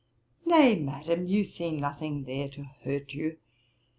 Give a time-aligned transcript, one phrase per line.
[0.47, 3.37] 'Nay, Madam, you see nothing there to hurt you.